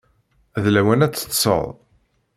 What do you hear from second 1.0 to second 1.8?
ad teṭṭseḍ.